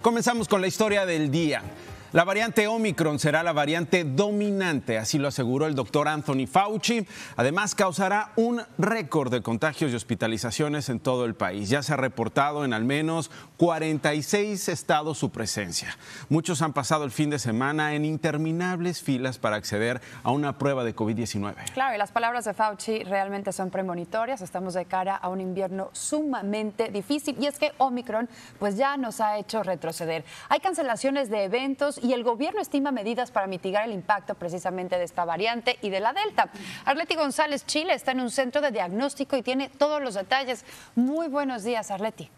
Comenzamos 0.00 0.46
con 0.46 0.60
la 0.60 0.68
historia 0.68 1.04
del 1.06 1.28
día. 1.28 1.60
La 2.12 2.24
variante 2.24 2.66
Omicron 2.66 3.18
será 3.18 3.42
la 3.42 3.52
variante 3.52 4.02
dominante, 4.02 4.96
así 4.96 5.18
lo 5.18 5.28
aseguró 5.28 5.66
el 5.66 5.74
doctor 5.74 6.08
Anthony 6.08 6.46
Fauci. 6.50 7.06
Además, 7.36 7.74
causará 7.74 8.32
un 8.36 8.62
récord 8.78 9.30
de 9.30 9.42
contagios 9.42 9.92
y 9.92 9.94
hospitalizaciones 9.94 10.88
en 10.88 11.00
todo 11.00 11.26
el 11.26 11.34
país. 11.34 11.68
Ya 11.68 11.82
se 11.82 11.92
ha 11.92 11.98
reportado 11.98 12.64
en 12.64 12.72
al 12.72 12.86
menos 12.86 13.30
46 13.58 14.70
estados 14.70 15.18
su 15.18 15.30
presencia. 15.30 15.98
Muchos 16.30 16.62
han 16.62 16.72
pasado 16.72 17.04
el 17.04 17.10
fin 17.10 17.28
de 17.28 17.38
semana 17.38 17.94
en 17.94 18.06
interminables 18.06 19.02
filas 19.02 19.36
para 19.36 19.56
acceder 19.56 20.00
a 20.22 20.30
una 20.30 20.56
prueba 20.56 20.84
de 20.84 20.96
COVID-19. 20.96 21.72
Claro, 21.74 21.94
y 21.94 21.98
las 21.98 22.10
palabras 22.10 22.46
de 22.46 22.54
Fauci 22.54 23.04
realmente 23.04 23.52
son 23.52 23.68
premonitorias. 23.68 24.40
Estamos 24.40 24.72
de 24.72 24.86
cara 24.86 25.14
a 25.14 25.28
un 25.28 25.42
invierno 25.42 25.90
sumamente 25.92 26.88
difícil 26.88 27.36
y 27.38 27.44
es 27.44 27.58
que 27.58 27.72
Omicron 27.76 28.30
pues 28.58 28.78
ya 28.78 28.96
nos 28.96 29.20
ha 29.20 29.36
hecho 29.36 29.62
retroceder. 29.62 30.24
Hay 30.48 30.60
cancelaciones 30.60 31.28
de 31.28 31.44
eventos 31.44 31.97
y 32.02 32.12
el 32.12 32.24
gobierno 32.24 32.60
estima 32.60 32.90
medidas 32.90 33.30
para 33.30 33.46
mitigar 33.46 33.84
el 33.84 33.92
impacto 33.92 34.34
precisamente 34.34 34.98
de 34.98 35.04
esta 35.04 35.24
variante 35.24 35.78
y 35.82 35.90
de 35.90 36.00
la 36.00 36.12
Delta. 36.12 36.48
Arleti 36.84 37.14
González 37.14 37.66
Chile 37.66 37.94
está 37.94 38.12
en 38.12 38.20
un 38.20 38.30
centro 38.30 38.60
de 38.60 38.70
diagnóstico 38.70 39.36
y 39.36 39.42
tiene 39.42 39.68
todos 39.68 40.02
los 40.02 40.14
detalles. 40.14 40.64
Muy 40.94 41.28
buenos 41.28 41.64
días, 41.64 41.90
Arleti. 41.90 42.30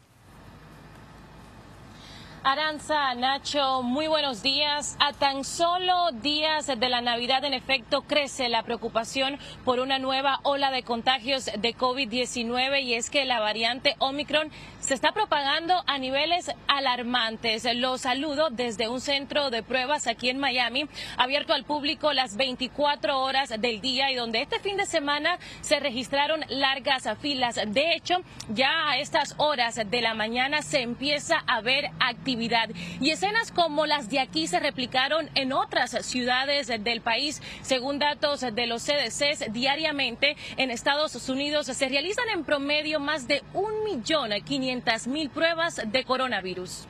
Aranza, 2.42 3.14
Nacho, 3.16 3.83
muy 3.83 4.06
buenos 4.06 4.42
días. 4.42 4.96
A 4.98 5.12
tan 5.12 5.45
solo 5.45 6.11
días 6.22 6.66
de 6.66 6.88
la 6.88 7.02
Navidad, 7.02 7.45
en 7.45 7.52
efecto, 7.52 8.00
crece 8.00 8.48
la 8.48 8.62
preocupación 8.62 9.38
por 9.62 9.78
una 9.78 9.98
nueva 9.98 10.41
ola 10.42 10.70
de 10.70 10.83
contagios 10.83 11.45
de 11.45 11.77
COVID-19 11.77 12.83
y 12.83 12.95
es 12.95 13.11
que 13.11 13.27
la 13.27 13.41
variante 13.41 13.95
Omicron 13.98 14.50
se 14.80 14.95
está 14.95 15.12
propagando 15.12 15.75
a 15.87 15.98
niveles 15.98 16.51
alarmantes. 16.66 17.66
Lo 17.77 17.98
saludo 17.98 18.48
desde 18.51 18.89
un 18.89 19.01
centro 19.01 19.51
de 19.51 19.62
pruebas 19.62 20.06
aquí 20.06 20.30
en 20.30 20.39
Miami, 20.39 20.87
abierto 21.16 21.53
al 21.53 21.64
público 21.64 22.12
las 22.12 22.37
24 22.37 23.20
horas 23.20 23.50
del 23.59 23.81
día 23.81 24.11
y 24.11 24.14
donde 24.14 24.42
este 24.42 24.59
fin 24.59 24.77
de 24.77 24.87
semana 24.87 25.39
se 25.61 25.81
registraron 25.81 26.41
largas 26.48 27.09
filas. 27.20 27.61
De 27.67 27.95
hecho, 27.95 28.22
ya 28.48 28.91
a 28.91 28.98
estas 28.98 29.34
horas 29.37 29.77
de 29.77 30.00
la 30.00 30.14
mañana 30.14 30.62
se 30.62 30.81
empieza 30.81 31.37
a 31.47 31.61
ver 31.61 31.91
actividad 32.00 32.70
y 33.00 33.11
escenas 33.11 33.53
como 33.53 33.87
las 33.87 34.09
de 34.09 34.20
aquí 34.20 34.47
se 34.47 34.61
replicaron 34.61 35.28
en 35.34 35.53
otras 35.53 35.91
ciudades 36.06 36.69
del 36.69 37.00
país. 37.00 37.42
Según 37.62 37.98
datos 37.98 38.41
de 38.41 38.67
los 38.67 38.83
CDCs, 38.83 39.53
diariamente 39.53 40.37
en 40.56 40.70
Estados 40.70 41.28
Unidos 41.28 41.67
se 41.67 41.89
realizan 41.89 42.28
en 42.31 42.44
promedio 42.44 42.98
más 42.98 43.28
de 43.28 43.42
un 43.53 43.84
millón 43.84 44.31
quinientas 44.44 44.70
mil 45.06 45.31
pruebas 45.31 45.81
de 45.84 46.05
coronavirus. 46.05 46.86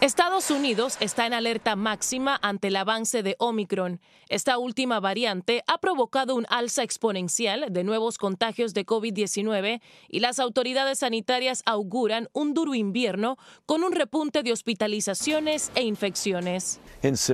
Estados 0.00 0.50
Unidos 0.50 0.96
está 1.00 1.26
en 1.26 1.34
alerta 1.34 1.76
máxima 1.76 2.38
ante 2.40 2.68
el 2.68 2.76
avance 2.76 3.22
de 3.22 3.36
Omicron. 3.38 4.00
Esta 4.30 4.56
última 4.56 4.98
variante 4.98 5.62
ha 5.66 5.76
provocado 5.76 6.36
un 6.36 6.46
alza 6.48 6.82
exponencial 6.82 7.66
de 7.68 7.84
nuevos 7.84 8.16
contagios 8.16 8.72
de 8.72 8.86
COVID-19 8.86 9.82
y 10.08 10.20
las 10.20 10.38
autoridades 10.38 11.00
sanitarias 11.00 11.62
auguran 11.66 12.30
un 12.32 12.54
duro 12.54 12.74
invierno 12.74 13.36
con 13.66 13.84
un 13.84 13.92
repunte 13.92 14.42
de 14.42 14.52
hospitalizaciones 14.52 15.70
e 15.74 15.82
infecciones. 15.82 16.80
Si 17.02 17.32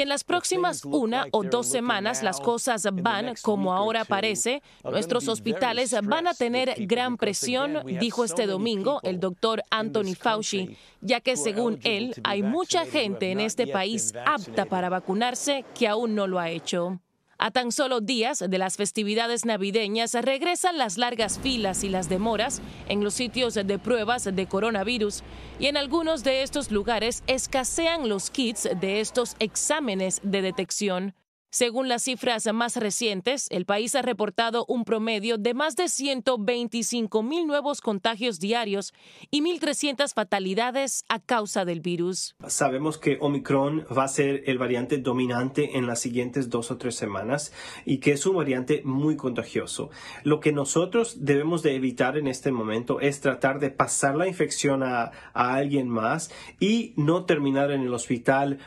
en 0.00 0.08
las 0.08 0.24
próximas 0.24 0.86
una 0.86 1.26
o 1.32 1.42
dos 1.42 1.66
semanas 1.66 2.22
las 2.22 2.40
cosas 2.40 2.88
van 2.94 3.34
como 3.42 3.74
ahora 3.74 4.06
parece, 4.06 4.62
nuestros 4.84 5.28
hospitales 5.28 5.94
van 6.02 6.28
a 6.28 6.32
tener 6.32 6.74
gran 6.86 7.18
presión, 7.18 7.82
dijo 8.00 8.24
este 8.24 8.46
domingo 8.46 9.00
el 9.02 9.20
doctor 9.20 9.62
Anthony 9.70 10.14
Fauci 10.18 10.61
ya 11.00 11.20
que 11.20 11.36
según 11.36 11.78
él 11.84 12.14
hay 12.24 12.42
mucha 12.42 12.86
gente 12.86 13.30
en 13.30 13.40
este 13.40 13.66
país 13.66 14.14
apta 14.26 14.66
para 14.66 14.88
vacunarse 14.88 15.64
que 15.74 15.88
aún 15.88 16.14
no 16.14 16.26
lo 16.26 16.38
ha 16.38 16.50
hecho. 16.50 17.00
A 17.44 17.50
tan 17.50 17.72
solo 17.72 18.00
días 18.00 18.38
de 18.38 18.56
las 18.56 18.76
festividades 18.76 19.44
navideñas 19.44 20.14
regresan 20.14 20.78
las 20.78 20.96
largas 20.96 21.40
filas 21.40 21.82
y 21.82 21.88
las 21.88 22.08
demoras 22.08 22.62
en 22.88 23.02
los 23.02 23.14
sitios 23.14 23.54
de 23.54 23.78
pruebas 23.80 24.28
de 24.32 24.46
coronavirus 24.46 25.24
y 25.58 25.66
en 25.66 25.76
algunos 25.76 26.22
de 26.22 26.44
estos 26.44 26.70
lugares 26.70 27.24
escasean 27.26 28.08
los 28.08 28.30
kits 28.30 28.68
de 28.80 29.00
estos 29.00 29.34
exámenes 29.40 30.20
de 30.22 30.40
detección. 30.40 31.14
Según 31.54 31.86
las 31.86 32.04
cifras 32.04 32.50
más 32.54 32.76
recientes, 32.76 33.46
el 33.50 33.66
país 33.66 33.94
ha 33.94 34.00
reportado 34.00 34.64
un 34.68 34.86
promedio 34.86 35.36
de 35.36 35.52
más 35.52 35.76
de 35.76 35.88
125 35.88 37.22
mil 37.22 37.46
nuevos 37.46 37.82
contagios 37.82 38.40
diarios 38.40 38.94
y 39.30 39.42
1.300 39.42 40.14
fatalidades 40.14 41.04
a 41.10 41.18
causa 41.20 41.66
del 41.66 41.80
virus. 41.80 42.36
Sabemos 42.46 42.96
que 42.96 43.18
Omicron 43.20 43.84
va 43.94 44.04
a 44.04 44.08
ser 44.08 44.44
el 44.46 44.56
variante 44.56 44.96
dominante 44.96 45.76
en 45.76 45.86
las 45.86 46.00
siguientes 46.00 46.48
dos 46.48 46.70
o 46.70 46.78
tres 46.78 46.94
semanas 46.94 47.52
y 47.84 47.98
que 47.98 48.12
es 48.12 48.24
un 48.24 48.36
variante 48.36 48.80
muy 48.86 49.16
contagioso. 49.16 49.90
Lo 50.24 50.40
que 50.40 50.52
nosotros 50.52 51.22
debemos 51.22 51.62
de 51.62 51.76
evitar 51.76 52.16
en 52.16 52.28
este 52.28 52.50
momento 52.50 52.98
es 53.00 53.20
tratar 53.20 53.60
de 53.60 53.68
pasar 53.68 54.16
la 54.16 54.26
infección 54.26 54.82
a, 54.82 55.10
a 55.34 55.54
alguien 55.54 55.90
más 55.90 56.30
y 56.60 56.94
no 56.96 57.26
terminar 57.26 57.72
en 57.72 57.82
el 57.82 57.92
hospital 57.92 58.58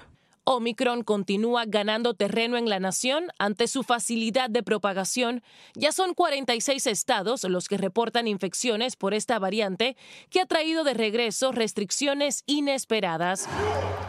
Omicron 0.48 1.04
continúa 1.04 1.66
ganando 1.66 2.14
terreno 2.14 2.56
en 2.58 2.70
la 2.70 2.80
nación 2.80 3.32
ante 3.40 3.68
su 3.68 3.82
facilidad 3.82 4.48
de 4.48 4.62
propagación. 4.62 5.42
Ya 5.74 5.92
son 5.92 6.14
46 6.14 6.86
estados 6.86 7.44
los 7.46 7.68
que 7.68 7.78
reportan 7.78 8.28
infecciones 8.28 8.96
por 8.96 9.16
esta 9.16 9.40
variante 9.40 9.98
que 10.30 10.42
ha 10.42 10.46
traído 10.46 10.84
de 10.84 10.94
regreso 10.94 11.52
restricciones 11.52 12.44
inesperadas. 12.46 13.50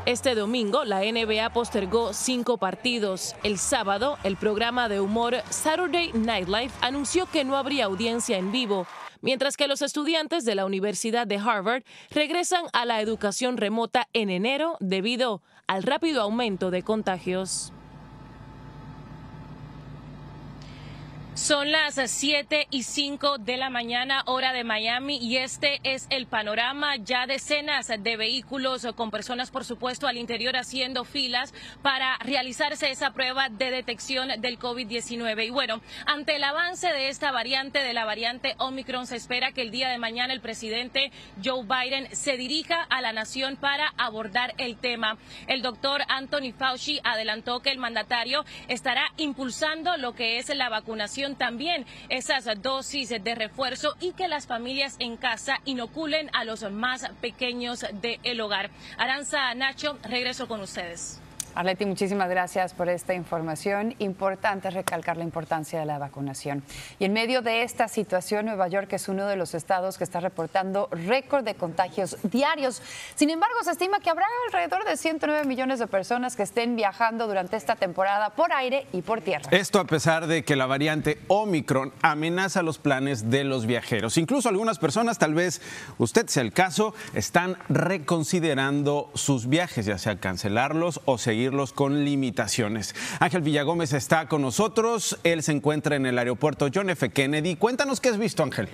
Este 0.05 0.35
domingo, 0.35 0.85
la 0.85 1.01
NBA 1.01 1.55
postergó 1.55 2.13
cinco 2.13 2.59
partidos. 2.59 3.35
El 3.43 3.57
sábado, 3.57 4.19
el 4.23 4.37
programa 4.37 4.91
de 4.91 5.01
humor 5.01 5.37
Saturday 5.49 6.13
Night 6.13 6.49
Live 6.49 6.71
anunció 6.83 7.25
que 7.27 7.45
no 7.45 7.57
habría 7.57 7.87
audiencia 7.87 8.37
en 8.37 8.53
vivo 8.53 8.87
mientras 9.23 9.57
que 9.57 9.67
los 9.67 9.83
estudiantes 9.83 10.45
de 10.45 10.55
la 10.55 10.67
Universidad 10.67 11.27
de 11.27 11.39
Harvard 11.39 11.83
regresan 12.11 12.67
a 12.73 12.85
la 12.85 13.01
educación 13.01 13.57
remota 13.57 14.09
en 14.13 14.31
enero 14.31 14.77
debido 14.79 15.43
al 15.69 15.83
rápido 15.83 16.23
aumento 16.23 16.71
de 16.71 16.83
contagios. 16.83 17.73
Son 21.37 21.71
las 21.71 22.01
7 22.03 22.67
y 22.71 22.83
5 22.83 23.37
de 23.37 23.59
la 23.59 23.69
mañana, 23.69 24.23
hora 24.25 24.55
de 24.55 24.65
Miami, 24.65 25.19
y 25.19 25.37
este 25.37 25.81
es 25.83 26.07
el 26.09 26.27
panorama. 26.27 26.97
Ya 26.97 27.27
decenas 27.27 27.89
de 27.89 28.17
vehículos 28.17 28.87
con 28.97 29.11
personas, 29.11 29.51
por 29.51 29.67
supuesto, 29.67 30.09
al 30.09 30.17
interior 30.17 30.57
haciendo 30.57 31.05
filas 31.05 31.53
para 31.83 32.17
realizarse 32.21 32.91
esa 32.91 33.13
prueba 33.13 33.51
de 33.51 33.71
detección 33.71 34.41
del 34.41 34.59
COVID-19. 34.59 35.49
Y 35.49 35.51
bueno, 35.51 35.83
ante 36.07 36.37
el 36.37 36.43
avance 36.43 36.89
de 36.89 37.11
esta 37.11 37.33
variante, 37.33 37.81
de 37.81 37.93
la 37.93 38.07
variante 38.07 38.55
Omicron, 38.57 39.07
se 39.07 39.17
espera 39.17 39.53
que 39.53 39.61
el 39.61 39.71
día 39.71 39.91
de 39.91 39.99
mañana 39.99 40.33
el 40.33 40.41
presidente 40.41 41.13
Joe 41.45 41.65
Biden 41.65 42.09
se 42.17 42.39
dirija 42.39 42.83
a 42.83 43.03
la 43.03 43.13
nación 43.13 43.57
para 43.57 43.93
abordar 43.99 44.55
el 44.57 44.79
tema. 44.79 45.19
El 45.49 45.61
doctor 45.61 46.01
Anthony 46.09 46.55
Fauci 46.59 46.99
adelantó 47.05 47.61
que 47.61 47.73
el 47.73 47.79
mandatario 47.79 48.47
estará 48.69 49.13
impulsando 49.19 49.99
lo 49.99 50.15
que 50.15 50.39
es 50.39 50.49
la 50.49 50.71
vacunación 50.71 51.26
también 51.35 51.85
esas 52.09 52.47
dosis 52.63 53.09
de 53.09 53.35
refuerzo 53.35 53.97
y 54.01 54.13
que 54.13 54.29
las 54.29 54.47
familias 54.47 54.95
en 55.01 55.17
casa 55.17 55.59
inoculen 55.65 56.31
a 56.33 56.45
los 56.45 56.71
más 56.71 57.09
pequeños 57.21 57.85
del 58.01 58.41
hogar. 58.41 58.71
Aranza 58.97 59.53
Nacho, 59.55 59.99
regreso 60.05 60.47
con 60.47 60.61
ustedes. 60.61 61.21
Arleti, 61.57 61.87
muchísimas 61.87 62.29
gracias 62.29 62.75
por 62.75 62.91
esta 62.91 63.15
información. 63.15 63.95
Importante 63.99 64.69
recalcar 64.69 65.17
la 65.17 65.25
importancia 65.25 65.81
de 65.81 65.87
la 65.87 65.99
vacunación. 65.99 66.63
Y 66.99 67.07
en 67.07 67.15
medio 67.15 67.41
de 67.41 67.63
esta 67.63 67.89
situación, 67.89 68.45
Nueva 68.45 68.69
York 68.69 68.93
es 68.93 69.09
uno 69.09 69.27
de 69.27 69.37
los 69.37 69.55
estados 69.55 69.97
que 69.97 70.05
está 70.05 70.21
reportando 70.21 70.91
récord 70.93 71.45
de 71.45 71.55
contagios 71.55 72.19
diarios. 72.25 72.83
Sin 73.15 73.31
embargo, 73.31 73.57
se 73.65 73.71
estima 73.71 74.01
que 74.01 74.11
habrá 74.11 74.27
alrededor 74.49 74.85
de 74.85 74.99
109 74.99 75.47
millones 75.47 75.79
de 75.79 75.87
personas 75.87 76.37
que 76.37 76.43
estén 76.43 76.77
viajando 76.77 77.27
durante 77.27 77.57
esta 77.57 77.75
temporada 77.75 78.29
por 78.35 78.53
aire 78.53 78.87
y 78.93 79.01
por 79.01 79.23
tierra. 79.23 79.49
Esto 79.51 79.81
a 79.81 79.87
pesar 79.87 80.27
de 80.27 80.45
que 80.45 80.57
la 80.57 80.67
variante 80.67 81.19
Omicron 81.29 81.95
amenaza 82.03 82.61
los 82.63 82.77
planes 82.77 83.31
de 83.31 83.45
los 83.45 83.65
viajeros. 83.65 84.19
Incluso 84.19 84.51
algunas 84.51 84.79
personas, 84.79 85.17
tal 85.17 85.33
vez 85.33 85.63
usted 85.97 86.27
sea 86.27 86.43
el 86.43 86.53
caso, 86.53 86.95
están 87.15 87.57
reconsiderando 87.71 89.11
sus 89.15 89.49
viajes, 89.49 89.87
ya 89.87 89.97
sea 89.97 90.21
cancelarlos 90.21 91.01
o 91.07 91.17
seguir 91.17 91.46
con 91.75 92.05
limitaciones. 92.05 92.95
Ángel 93.21 93.43
Villagómez 93.43 93.93
está 93.93 94.29
con 94.29 94.43
nosotros. 94.43 95.19
Él 95.25 95.43
se 95.43 95.53
encuentra 95.53 95.97
en 95.97 96.07
el 96.07 96.19
aeropuerto 96.19 96.69
John 96.73 96.91
F. 96.91 97.11
Kennedy. 97.11 97.57
Cuéntanos 97.57 98.01
qué 98.01 98.09
has 98.09 98.19
visto, 98.19 98.43
Ángel. 98.43 98.69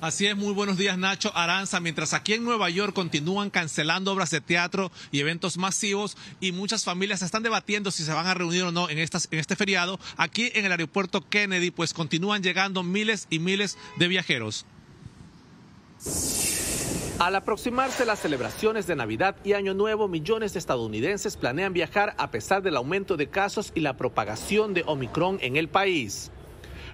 Así 0.00 0.26
es, 0.26 0.36
muy 0.36 0.52
buenos 0.52 0.76
días 0.76 0.98
Nacho 0.98 1.32
Aranza. 1.34 1.80
Mientras 1.80 2.12
aquí 2.12 2.34
en 2.34 2.44
Nueva 2.44 2.68
York 2.68 2.94
continúan 2.94 3.50
cancelando 3.50 4.12
obras 4.12 4.30
de 4.30 4.40
teatro 4.40 4.92
y 5.10 5.20
eventos 5.20 5.56
masivos 5.56 6.16
y 6.38 6.52
muchas 6.52 6.84
familias 6.84 7.22
están 7.22 7.42
debatiendo 7.42 7.90
si 7.90 8.04
se 8.04 8.12
van 8.12 8.26
a 8.26 8.34
reunir 8.34 8.62
o 8.64 8.72
no 8.72 8.90
en, 8.90 8.98
en 8.98 9.08
este 9.38 9.56
feriado, 9.56 9.98
aquí 10.16 10.50
en 10.54 10.66
el 10.66 10.72
aeropuerto 10.72 11.26
Kennedy 11.28 11.70
pues 11.70 11.94
continúan 11.94 12.42
llegando 12.42 12.82
miles 12.82 13.26
y 13.30 13.38
miles 13.38 13.78
de 13.98 14.08
viajeros. 14.08 14.66
Al 17.18 17.34
aproximarse 17.34 18.04
las 18.04 18.18
celebraciones 18.18 18.86
de 18.86 18.94
Navidad 18.94 19.36
y 19.42 19.54
Año 19.54 19.72
Nuevo, 19.72 20.06
millones 20.06 20.52
de 20.52 20.58
estadounidenses 20.58 21.38
planean 21.38 21.72
viajar 21.72 22.14
a 22.18 22.30
pesar 22.30 22.62
del 22.62 22.76
aumento 22.76 23.16
de 23.16 23.28
casos 23.28 23.72
y 23.74 23.80
la 23.80 23.96
propagación 23.96 24.74
de 24.74 24.84
Omicron 24.86 25.38
en 25.40 25.56
el 25.56 25.70
país. 25.70 26.30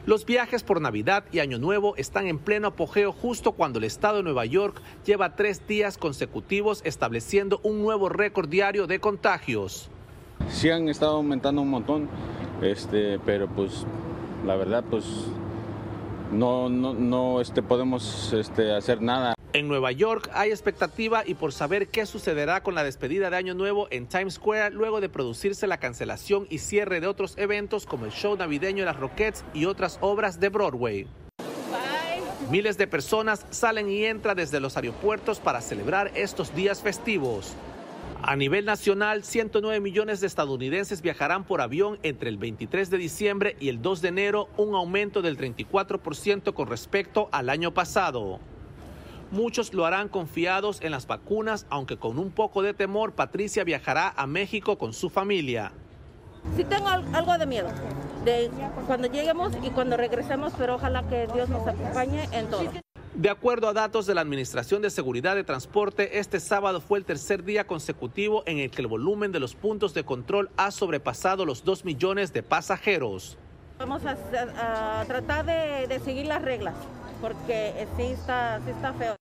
Los 0.07 0.25
viajes 0.25 0.63
por 0.63 0.81
Navidad 0.81 1.25
y 1.33 1.41
Año 1.41 1.59
Nuevo 1.59 1.97
están 1.97 2.29
en 2.29 2.39
pleno 2.39 2.69
apogeo 2.69 3.13
justo 3.13 3.53
cuando 3.53 3.81
el 3.81 3.85
estado 3.85 4.19
de 4.19 4.23
Nueva 4.23 4.45
York 4.45 4.81
lleva 5.05 5.35
tres 5.35 5.67
días 5.67 5.99
consecutivos 5.99 6.83
estableciendo 6.85 7.59
un 7.65 7.83
nuevo 7.83 8.09
récord 8.09 8.49
diario 8.49 8.87
de 8.87 9.01
contagios. 9.01 9.91
Sí 10.49 10.71
han 10.71 10.89
estado 10.89 11.17
aumentando 11.17 11.63
un 11.63 11.71
montón, 11.71 12.09
este, 12.63 13.19
pero 13.27 13.49
pues 13.49 13.85
la 14.47 14.55
verdad 14.55 14.85
pues 14.89 15.05
no, 16.33 16.69
no, 16.69 16.95
no 16.95 17.41
este, 17.41 17.63
podemos 17.63 18.33
este, 18.33 18.75
hacer 18.75 19.01
nada. 19.01 19.35
En 19.53 19.69
Nueva 19.69 19.93
York 19.93 20.31
hay 20.33 20.51
expectativa 20.51 21.25
y 21.27 21.35
por 21.35 21.53
saber 21.53 21.89
qué 21.89 22.07
sucederá 22.07 22.63
con 22.63 22.75
la 22.75 22.85
despedida 22.85 23.29
de 23.29 23.37
Año 23.37 23.55
Nuevo 23.55 23.87
en 23.91 24.07
Times 24.07 24.35
Square 24.35 24.75
luego 24.75 25.03
de 25.03 25.11
producirse 25.11 25.67
la 25.67 25.77
cancelación 25.77 26.47
y 26.49 26.59
cierre 26.59 27.01
de 27.01 27.07
otros 27.07 27.35
eventos 27.37 27.85
como 27.85 28.07
el 28.07 28.13
show 28.13 28.35
navideño 28.37 28.85
Las 28.85 28.99
Roquettes 28.99 29.45
y 29.53 29.67
otras 29.67 29.99
obras 30.01 30.41
de 30.41 30.49
Broadway. 30.49 31.07
Miles 32.51 32.77
de 32.79 32.87
personas 32.87 33.47
salen 33.51 33.91
y 33.91 34.05
entran 34.05 34.37
desde 34.37 34.61
los 34.61 34.77
aeropuertos 34.77 35.39
para 35.39 35.61
celebrar 35.61 36.11
estos 36.15 36.55
días 36.55 36.81
festivos. 36.83 37.55
A 38.25 38.37
nivel 38.37 38.65
nacional, 38.65 39.25
109 39.25 39.81
millones 39.81 40.21
de 40.21 40.29
estadounidenses 40.29 41.03
viajarán 41.03 41.43
por 41.45 41.61
avión 41.61 41.99
entre 42.05 42.29
el 42.29 42.37
23 42.37 42.89
de 42.89 42.99
diciembre 42.99 43.57
y 43.59 43.69
el 43.69 43.83
2 43.83 44.01
de 44.01 44.09
enero, 44.09 44.49
un 44.57 44.77
aumento 44.77 45.23
del 45.23 45.37
34% 45.37 46.55
con 46.55 46.69
respecto 46.69 47.29
al 47.33 47.51
año 47.51 47.75
pasado. 47.75 48.39
Muchos 49.33 49.75
lo 49.75 49.87
harán 49.87 50.09
confiados 50.09 50.81
en 50.83 50.93
las 50.93 51.07
vacunas, 51.07 51.67
aunque 51.69 51.97
con 51.97 52.19
un 52.19 52.31
poco 52.31 52.63
de 52.63 52.75
temor, 52.75 53.15
Patricia 53.15 53.65
viajará 53.65 54.13
a 54.17 54.27
México 54.27 54.79
con 54.79 54.93
su 54.93 55.11
familia. 55.11 55.73
Sí 56.57 56.65
tengo 56.65 56.89
algo 56.89 57.39
de 57.39 57.47
miedo 57.47 57.69
de 58.25 58.51
cuando 58.87 59.09
lleguemos 59.09 59.53
y 59.63 59.71
cuando 59.71 59.97
regresemos, 59.97 60.53
pero 60.57 60.75
ojalá 60.77 61.03
que 61.09 61.27
Dios 61.33 61.49
nos 61.49 61.67
acompañe 61.67 62.29
en 62.33 62.49
todo. 62.49 62.82
De 63.15 63.29
acuerdo 63.29 63.69
a 63.69 63.73
datos 63.73 64.07
de 64.07 64.15
la 64.15 64.23
Administración 64.23 64.81
de 64.81 64.89
Seguridad 64.89 65.35
de 65.35 65.45
Transporte, 65.45 66.19
este 66.19 66.41
sábado 66.41 66.81
fue 66.81 66.99
el 66.99 67.05
tercer 67.05 67.45
día 67.45 67.67
consecutivo 67.67 68.43
en 68.47 68.59
el 68.59 68.71
que 68.71 68.81
el 68.81 68.87
volumen 68.87 69.33
de 69.33 69.41
los 69.41 69.55
puntos 69.55 69.93
de 69.93 70.05
control 70.05 70.51
ha 70.57 70.71
sobrepasado 70.71 71.45
los 71.45 71.63
2 71.63 71.85
millones 71.85 72.33
de 72.33 72.43
pasajeros. 72.43 73.37
Vamos 73.79 74.03
a, 74.07 75.05
tratar 75.07 75.45
de 75.45 76.01
seguir 76.01 76.27
las 76.27 76.43
reglas 76.43 76.75
porque 77.23 77.87
sí 77.97 78.03
está, 78.03 78.61
sí 78.65 78.71
está 78.71 78.93
feo. 78.93 79.17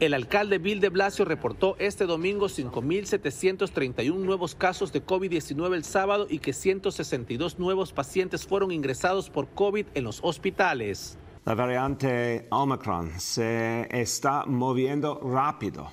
El 0.00 0.12
alcalde 0.12 0.58
Bill 0.58 0.80
de 0.80 0.88
Blasio 0.88 1.24
reportó 1.24 1.76
este 1.78 2.04
domingo 2.04 2.46
5.731 2.46 4.12
nuevos 4.12 4.56
casos 4.56 4.92
de 4.92 5.06
COVID-19 5.06 5.74
el 5.74 5.84
sábado 5.84 6.26
y 6.28 6.40
que 6.40 6.52
162 6.52 7.58
nuevos 7.60 7.92
pacientes 7.92 8.44
fueron 8.44 8.72
ingresados 8.72 9.30
por 9.30 9.48
COVID 9.48 9.86
en 9.94 10.04
los 10.04 10.18
hospitales. 10.22 11.16
La 11.48 11.54
variante 11.54 12.46
Omicron 12.50 13.18
se 13.18 13.88
está 13.90 14.44
moviendo 14.44 15.18
rápido, 15.24 15.90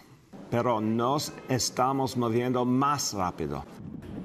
pero 0.52 0.82
nos 0.82 1.32
estamos 1.48 2.18
moviendo 2.18 2.66
más 2.66 3.14
rápido. 3.14 3.64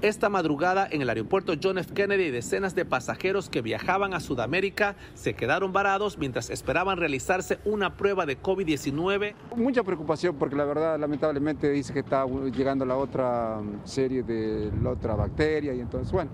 Esta 0.03 0.29
madrugada 0.29 0.89
en 0.91 1.03
el 1.03 1.09
aeropuerto 1.09 1.53
John 1.63 1.79
F. 1.79 1.95
Kennedy 1.95 2.31
decenas 2.33 2.75
de 2.75 2.85
pasajeros 2.85 3.49
que 3.49 3.63
viajaban 3.63 4.13
a 4.13 4.19
Sudamérica 4.19 4.97
se 5.15 5.35
quedaron 5.35 5.73
varados 5.73 6.19
mientras 6.19 6.51
esperaban 6.51 6.99
realizarse 6.99 7.61
una 7.65 7.97
prueba 7.97 8.27
de 8.27 8.43
COVID-19. 8.43 9.35
Mucha 9.55 9.85
preocupación 9.85 10.35
porque 10.35 10.57
la 10.57 10.65
verdad 10.65 10.99
lamentablemente 10.99 11.71
dice 11.71 11.93
que 11.93 12.01
está 12.01 12.27
llegando 12.27 12.85
la 12.85 12.97
otra 12.97 13.61
serie 13.85 14.25
de 14.25 14.73
la 14.83 14.91
otra 14.91 15.15
bacteria 15.15 15.75
y 15.75 15.79
entonces 15.79 16.11
bueno, 16.11 16.33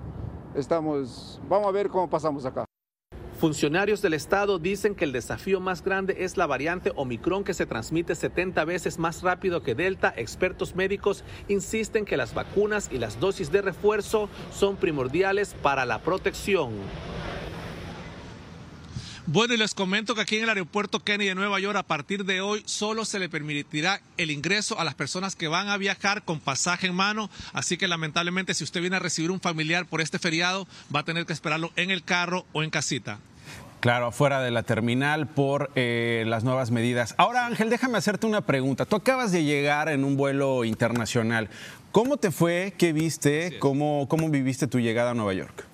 estamos, 0.54 1.38
vamos 1.50 1.66
a 1.66 1.70
ver 1.70 1.90
cómo 1.90 2.08
pasamos 2.08 2.46
acá. 2.46 2.65
Funcionarios 3.36 4.00
del 4.00 4.14
Estado 4.14 4.58
dicen 4.58 4.94
que 4.94 5.04
el 5.04 5.12
desafío 5.12 5.60
más 5.60 5.84
grande 5.84 6.16
es 6.20 6.38
la 6.38 6.46
variante 6.46 6.92
Omicron 6.96 7.44
que 7.44 7.52
se 7.52 7.66
transmite 7.66 8.14
70 8.14 8.64
veces 8.64 8.98
más 8.98 9.22
rápido 9.22 9.62
que 9.62 9.74
Delta. 9.74 10.14
Expertos 10.16 10.74
médicos 10.74 11.22
insisten 11.46 12.06
que 12.06 12.16
las 12.16 12.32
vacunas 12.32 12.88
y 12.90 12.96
las 12.96 13.20
dosis 13.20 13.52
de 13.52 13.60
refuerzo 13.60 14.30
son 14.50 14.76
primordiales 14.76 15.54
para 15.60 15.84
la 15.84 16.00
protección. 16.00 16.70
Bueno, 19.28 19.54
y 19.54 19.56
les 19.56 19.74
comento 19.74 20.14
que 20.14 20.20
aquí 20.20 20.36
en 20.36 20.44
el 20.44 20.50
aeropuerto 20.50 21.00
Kennedy 21.00 21.30
de 21.30 21.34
Nueva 21.34 21.58
York, 21.58 21.76
a 21.76 21.82
partir 21.82 22.24
de 22.24 22.40
hoy, 22.40 22.62
solo 22.64 23.04
se 23.04 23.18
le 23.18 23.28
permitirá 23.28 24.00
el 24.18 24.30
ingreso 24.30 24.78
a 24.78 24.84
las 24.84 24.94
personas 24.94 25.34
que 25.34 25.48
van 25.48 25.68
a 25.68 25.76
viajar 25.76 26.22
con 26.22 26.38
pasaje 26.38 26.86
en 26.86 26.94
mano. 26.94 27.28
Así 27.52 27.76
que 27.76 27.88
lamentablemente, 27.88 28.54
si 28.54 28.62
usted 28.62 28.80
viene 28.80 28.94
a 28.94 29.00
recibir 29.00 29.32
un 29.32 29.40
familiar 29.40 29.84
por 29.84 30.00
este 30.00 30.20
feriado, 30.20 30.68
va 30.94 31.00
a 31.00 31.04
tener 31.04 31.26
que 31.26 31.32
esperarlo 31.32 31.72
en 31.74 31.90
el 31.90 32.04
carro 32.04 32.46
o 32.52 32.62
en 32.62 32.70
casita. 32.70 33.18
Claro, 33.80 34.06
afuera 34.06 34.40
de 34.42 34.52
la 34.52 34.62
terminal 34.62 35.26
por 35.26 35.72
eh, 35.74 36.22
las 36.28 36.44
nuevas 36.44 36.70
medidas. 36.70 37.16
Ahora, 37.18 37.46
Ángel, 37.46 37.68
déjame 37.68 37.98
hacerte 37.98 38.28
una 38.28 38.42
pregunta. 38.42 38.86
Tú 38.86 38.94
acabas 38.94 39.32
de 39.32 39.42
llegar 39.42 39.88
en 39.88 40.04
un 40.04 40.16
vuelo 40.16 40.64
internacional. 40.64 41.50
¿Cómo 41.90 42.16
te 42.16 42.30
fue? 42.30 42.74
¿Qué 42.78 42.92
viste? 42.92 43.58
¿Cómo, 43.58 44.06
cómo 44.08 44.30
viviste 44.30 44.68
tu 44.68 44.78
llegada 44.78 45.10
a 45.10 45.14
Nueva 45.14 45.34
York? 45.34 45.66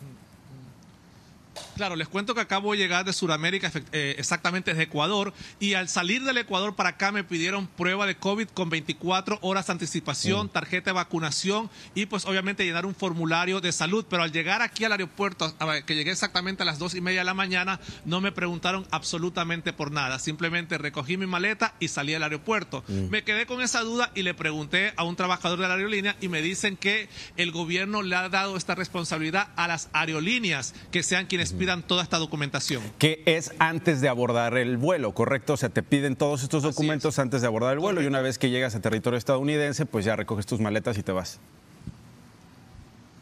Claro, 1.77 1.97
les 1.97 2.09
cuento 2.09 2.35
que 2.35 2.41
acabo 2.41 2.73
de 2.73 2.79
llegar 2.79 3.05
de 3.05 3.13
Sudamérica, 3.13 3.71
eh, 3.93 4.15
exactamente 4.19 4.73
desde 4.73 4.85
Ecuador, 4.85 5.33
y 5.59 5.75
al 5.75 5.89
salir 5.89 6.23
del 6.25 6.39
Ecuador 6.39 6.75
para 6.75 6.91
acá 6.91 7.13
me 7.13 7.25
pidieron 7.25 7.67
prueba 7.67 8.07
de 8.07 8.17
COVID 8.17 8.49
con 8.49 8.71
24 8.71 9.39
horas 9.43 9.67
de 9.67 9.73
anticipación, 9.73 10.47
mm. 10.47 10.51
tarjeta 10.51 10.91
de 10.91 10.95
vacunación 10.95 11.71
y 11.95 12.07
pues 12.07 12.25
obviamente 12.27 12.65
llenar 12.65 12.87
un 12.87 12.95
formulario 12.95 13.61
de 13.61 13.73
salud. 13.73 14.05
Pero 14.09 14.23
al 14.23 14.33
llegar 14.33 14.63
aquí 14.63 14.85
al 14.85 14.93
aeropuerto, 14.93 15.55
que 15.87 15.95
llegué 15.95 16.11
exactamente 16.11 16.63
a 16.63 16.67
las 16.67 16.79
dos 16.79 16.95
y 16.95 17.01
media 17.01 17.21
de 17.21 17.25
la 17.25 17.35
mañana, 17.35 17.81
no 18.05 18.21
me 18.21 18.33
preguntaron 18.33 18.87
absolutamente 18.91 19.73
por 19.73 19.91
nada. 19.91 20.19
Simplemente 20.19 20.79
recogí 20.79 21.17
mi 21.17 21.27
maleta 21.27 21.75
y 21.81 21.89
salí 21.89 22.15
al 22.15 22.23
aeropuerto. 22.23 22.85
Mm. 22.89 23.09
Me 23.09 23.25
quedé 23.25 23.47
con 23.47 23.63
esa 23.63 23.81
duda 23.81 24.11
y 24.15 24.23
le 24.23 24.35
pregunté 24.35 24.93
a 24.97 25.05
un 25.05 25.17
trabajador 25.17 25.59
de 25.59 25.69
la 25.69 25.75
aerolínea 25.75 26.17
y 26.21 26.29
me 26.29 26.43
dicen 26.43 26.77
que 26.77 27.09
el 27.37 27.51
gobierno 27.51 28.03
le 28.03 28.17
ha 28.17 28.29
dado 28.29 28.57
esta 28.57 28.75
responsabilidad 28.75 29.49
a 29.57 29.69
las 29.69 29.89
aerolíneas, 29.93 30.75
que 30.91 31.03
sean 31.03 31.27
quienes 31.27 31.53
pidan 31.63 31.85
toda 31.85 32.03
esta 32.03 32.19
documentación. 32.19 32.83
Que 32.99 33.23
es 33.25 33.53
antes 33.61 34.01
de 34.01 34.09
abordar 34.09 34.59
el 34.59 34.79
vuelo, 34.79 35.15
¿correcto? 35.15 35.53
O 35.53 35.57
sea, 35.57 35.69
te 35.69 35.85
piden 35.85 36.17
todos 36.17 36.43
estos 36.43 36.65
documentos 36.65 37.21
antes 37.21 37.41
de 37.41 37.47
abordar 37.47 37.75
el 37.75 37.79
vuelo 37.79 38.03
y 38.03 38.07
una 38.07 38.21
vez 38.21 38.37
que 38.37 38.51
llegas 38.51 38.75
a 38.75 38.81
territorio 38.81 39.17
estadounidense, 39.17 39.87
pues 39.87 40.05
ya 40.05 40.17
recoges 40.17 40.45
tus 40.45 40.59
maletas 40.59 40.99
y 40.99 41.05
te 41.05 41.13
vas. 41.13 41.39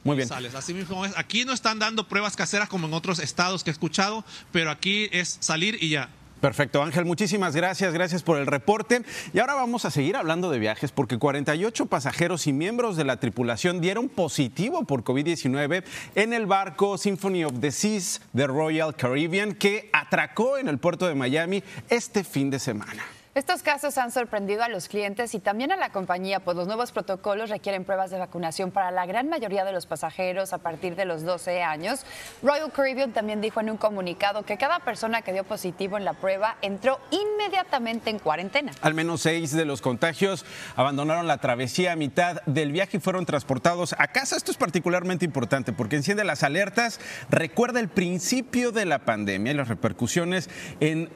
Muy 0.05 0.17
bien. 0.17 0.27
Sales. 0.27 0.55
Así 0.55 0.73
mismo 0.73 1.05
es. 1.05 1.13
Aquí 1.19 1.45
no 1.45 1.53
están 1.53 1.79
dando 1.79 2.09
pruebas 2.09 2.35
caseras 2.35 2.71
como 2.71 2.87
en 2.87 2.95
otros 2.95 3.19
estados 3.19 3.63
que 3.63 3.69
he 3.69 3.73
escuchado, 3.73 4.25
pero 4.53 4.71
aquí 4.71 5.11
es 5.13 5.37
salir 5.41 5.77
y 5.79 5.91
ya. 5.91 6.09
Perfecto, 6.41 6.83
Ángel, 6.83 7.05
muchísimas 7.05 7.55
gracias, 7.55 7.93
gracias 7.93 8.23
por 8.23 8.39
el 8.39 8.47
reporte. 8.47 9.03
Y 9.35 9.41
ahora 9.41 9.55
vamos 9.55 9.85
a 9.85 9.91
seguir 9.91 10.17
hablando 10.17 10.51
de 10.51 10.59
viajes 10.59 10.91
porque 10.91 11.19
48 11.19 11.87
pasajeros 11.87 12.47
y 12.47 12.53
miembros 12.53 12.97
de 12.97 13.05
la 13.05 13.19
tripulación 13.19 13.81
dieron 13.81 14.09
positivo 14.09 14.85
por 14.85 15.05
COVID-19 15.05 15.85
en 16.15 16.33
el 16.33 16.47
barco 16.47 16.97
Symphony 16.97 17.45
of 17.45 17.61
the 17.61 17.71
Seas 17.71 18.23
de 18.33 18.47
Royal 18.47 18.97
Caribbean 18.97 19.55
que 19.55 19.91
atracó 19.93 20.57
en 20.57 20.69
el 20.69 20.79
puerto 20.79 21.07
de 21.07 21.15
Miami 21.15 21.63
este 21.91 22.25
fin 22.25 22.49
de 22.49 22.59
semana. 22.59 23.05
Estos 23.33 23.63
casos 23.63 23.97
han 23.97 24.11
sorprendido 24.11 24.65
a 24.65 24.69
los 24.69 24.89
clientes 24.89 25.37
y 25.37 25.39
también 25.39 25.71
a 25.71 25.77
la 25.77 25.91
compañía, 25.91 26.41
pues 26.41 26.57
los 26.57 26.67
nuevos 26.67 26.91
protocolos 26.91 27.49
requieren 27.49 27.85
pruebas 27.85 28.11
de 28.11 28.19
vacunación 28.19 28.73
para 28.73 28.91
la 28.91 29.07
gran 29.07 29.29
mayoría 29.29 29.65
de 29.65 29.71
los 29.71 29.87
pasajeros 29.87 30.53
a 30.53 30.59
partir 30.59 30.97
de 30.97 31.05
los 31.05 31.23
12 31.23 31.63
años. 31.63 32.05
Royal 32.43 32.73
Caribbean 32.73 33.13
también 33.13 33.41
dijo 33.41 33.61
en 33.61 33.71
un 33.71 33.77
comunicado 33.77 34.43
que 34.43 34.57
cada 34.57 34.81
persona 34.81 35.23
que 35.23 35.33
dio 35.33 35.45
positivo 35.45 35.97
en 35.97 36.05
la 36.05 36.15
prueba 36.15 36.57
entró 36.61 36.99
inmediatamente 37.13 38.11
en 38.11 38.19
cuarentena. 38.19 38.73
Al 38.83 38.95
menos 38.95 39.21
seis 39.21 39.53
de 39.53 39.65
los 39.65 39.81
contagios 39.81 40.45
abandonaron 40.75 41.29
la 41.29 41.39
travesía 41.39 41.93
a 41.93 41.97
mitad 41.97 42.43
del 42.47 42.73
viaje 42.73 42.97
y 42.97 43.01
fueron 43.01 43.27
transportados 43.27 43.95
a 43.97 44.09
casa. 44.09 44.35
Esto 44.35 44.51
es 44.51 44.57
particularmente 44.57 45.25
importante 45.25 45.73
porque 45.73 45.95
enciende 45.95 46.25
las 46.25 46.43
alertas, 46.43 46.99
recuerda 47.31 47.79
el 47.79 47.91
principio 47.91 48.73
de 48.73 48.87
la 48.87 48.99
pandemia 48.99 49.53
y 49.53 49.55
las 49.55 49.69
repercusiones 49.69 50.51
en 50.81 51.11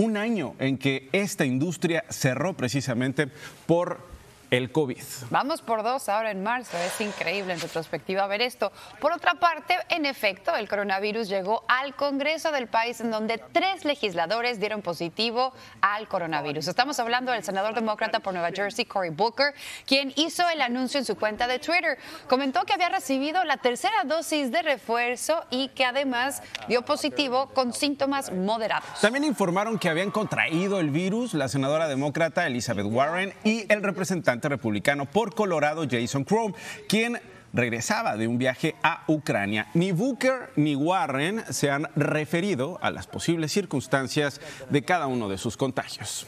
un 0.00 0.16
año 0.16 0.54
en 0.58 0.78
que 0.78 1.08
esta 1.12 1.44
industria 1.44 2.04
cerró 2.08 2.56
precisamente 2.56 3.28
por 3.66 4.09
el 4.50 4.72
COVID. 4.72 5.02
Vamos 5.30 5.62
por 5.62 5.82
dos 5.82 6.08
ahora 6.08 6.30
en 6.30 6.42
marzo, 6.42 6.76
es 6.76 7.00
increíble 7.00 7.52
en 7.52 7.60
retrospectiva 7.60 8.26
ver 8.26 8.42
esto. 8.42 8.72
Por 9.00 9.12
otra 9.12 9.34
parte, 9.34 9.76
en 9.88 10.06
efecto, 10.06 10.54
el 10.56 10.68
coronavirus 10.68 11.28
llegó 11.28 11.64
al 11.68 11.94
Congreso 11.94 12.50
del 12.50 12.66
país 12.66 13.00
en 13.00 13.10
donde 13.10 13.38
tres 13.38 13.84
legisladores 13.84 14.58
dieron 14.58 14.82
positivo 14.82 15.52
al 15.80 16.08
coronavirus. 16.08 16.68
Estamos 16.68 16.98
hablando 16.98 17.32
del 17.32 17.44
senador 17.44 17.74
demócrata 17.74 18.20
por 18.20 18.32
Nueva 18.32 18.50
Jersey, 18.50 18.84
Cory 18.84 19.10
Booker, 19.10 19.54
quien 19.86 20.12
hizo 20.16 20.48
el 20.48 20.60
anuncio 20.60 20.98
en 20.98 21.04
su 21.04 21.16
cuenta 21.16 21.46
de 21.46 21.58
Twitter. 21.58 21.98
Comentó 22.28 22.64
que 22.64 22.72
había 22.72 22.88
recibido 22.88 23.44
la 23.44 23.58
tercera 23.58 24.04
dosis 24.04 24.50
de 24.50 24.62
refuerzo 24.62 25.44
y 25.50 25.68
que 25.68 25.84
además 25.84 26.42
dio 26.68 26.82
positivo 26.82 27.50
con 27.54 27.72
síntomas 27.72 28.32
moderados. 28.32 29.00
También 29.00 29.24
informaron 29.24 29.78
que 29.78 29.88
habían 29.88 30.10
contraído 30.10 30.80
el 30.80 30.90
virus 30.90 31.34
la 31.34 31.48
senadora 31.48 31.88
demócrata 31.88 32.46
Elizabeth 32.46 32.86
Warren 32.86 33.32
y 33.44 33.70
el 33.72 33.82
representante 33.82 34.39
republicano 34.48 35.06
por 35.06 35.34
Colorado, 35.34 35.86
Jason 35.90 36.24
Chrome, 36.24 36.54
quien 36.88 37.20
regresaba 37.52 38.16
de 38.16 38.28
un 38.28 38.38
viaje 38.38 38.74
a 38.82 39.04
Ucrania. 39.08 39.68
Ni 39.74 39.92
Booker 39.92 40.50
ni 40.56 40.76
Warren 40.76 41.42
se 41.50 41.70
han 41.70 41.88
referido 41.96 42.78
a 42.82 42.90
las 42.90 43.06
posibles 43.06 43.52
circunstancias 43.52 44.40
de 44.68 44.82
cada 44.82 45.06
uno 45.06 45.28
de 45.28 45.38
sus 45.38 45.56
contagios. 45.56 46.26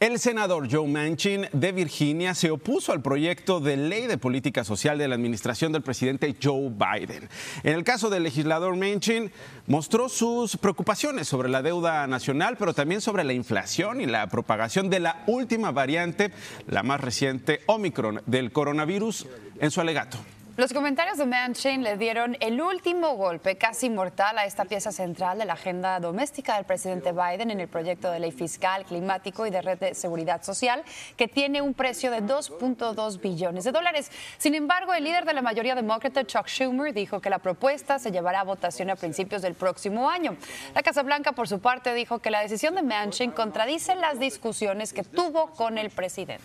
El 0.00 0.18
senador 0.18 0.66
Joe 0.72 0.88
Manchin 0.88 1.46
de 1.52 1.72
Virginia 1.72 2.34
se 2.34 2.50
opuso 2.50 2.92
al 2.92 3.02
proyecto 3.02 3.60
de 3.60 3.76
ley 3.76 4.06
de 4.06 4.16
política 4.16 4.64
social 4.64 4.96
de 4.96 5.06
la 5.06 5.14
administración 5.14 5.72
del 5.72 5.82
presidente 5.82 6.34
Joe 6.42 6.70
Biden. 6.70 7.28
En 7.64 7.74
el 7.74 7.84
caso 7.84 8.08
del 8.08 8.22
legislador 8.22 8.76
Manchin, 8.76 9.30
mostró 9.66 10.08
sus 10.08 10.56
preocupaciones 10.56 11.28
sobre 11.28 11.50
la 11.50 11.60
deuda 11.60 12.06
nacional, 12.06 12.56
pero 12.58 12.72
también 12.72 13.02
sobre 13.02 13.24
la 13.24 13.34
inflación 13.34 14.00
y 14.00 14.06
la 14.06 14.26
propagación 14.28 14.88
de 14.88 15.00
la 15.00 15.22
última 15.26 15.70
variante, 15.70 16.32
la 16.66 16.82
más 16.82 17.02
reciente 17.02 17.60
Omicron 17.66 18.22
del 18.24 18.52
coronavirus, 18.52 19.26
en 19.60 19.70
su 19.70 19.82
alegato. 19.82 20.16
Los 20.60 20.74
comentarios 20.74 21.16
de 21.16 21.24
Manchin 21.24 21.82
le 21.82 21.96
dieron 21.96 22.36
el 22.38 22.60
último 22.60 23.16
golpe 23.16 23.56
casi 23.56 23.88
mortal 23.88 24.36
a 24.36 24.44
esta 24.44 24.66
pieza 24.66 24.92
central 24.92 25.38
de 25.38 25.46
la 25.46 25.54
agenda 25.54 25.98
doméstica 26.00 26.56
del 26.56 26.66
presidente 26.66 27.12
Biden 27.12 27.50
en 27.50 27.60
el 27.60 27.68
proyecto 27.68 28.10
de 28.10 28.20
ley 28.20 28.30
fiscal, 28.30 28.84
climático 28.84 29.46
y 29.46 29.50
de 29.50 29.62
red 29.62 29.78
de 29.78 29.94
seguridad 29.94 30.42
social, 30.42 30.82
que 31.16 31.28
tiene 31.28 31.62
un 31.62 31.72
precio 31.72 32.10
de 32.10 32.18
2.2 32.22 33.22
billones 33.22 33.64
de 33.64 33.72
dólares. 33.72 34.12
Sin 34.36 34.54
embargo, 34.54 34.92
el 34.92 35.04
líder 35.04 35.24
de 35.24 35.32
la 35.32 35.40
mayoría 35.40 35.74
demócrata, 35.74 36.26
Chuck 36.26 36.46
Schumer, 36.46 36.92
dijo 36.92 37.20
que 37.20 37.30
la 37.30 37.38
propuesta 37.38 37.98
se 37.98 38.12
llevará 38.12 38.40
a 38.40 38.44
votación 38.44 38.90
a 38.90 38.96
principios 38.96 39.40
del 39.40 39.54
próximo 39.54 40.10
año. 40.10 40.36
La 40.74 40.82
Casa 40.82 41.02
Blanca, 41.02 41.32
por 41.32 41.48
su 41.48 41.60
parte, 41.60 41.94
dijo 41.94 42.18
que 42.18 42.30
la 42.30 42.42
decisión 42.42 42.74
de 42.74 42.82
Manchin 42.82 43.30
contradice 43.30 43.94
las 43.94 44.20
discusiones 44.20 44.92
que 44.92 45.04
tuvo 45.04 45.52
con 45.52 45.78
el 45.78 45.88
presidente. 45.88 46.44